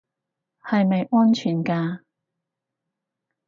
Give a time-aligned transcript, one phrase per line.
[0.63, 1.99] 係咪安全㗎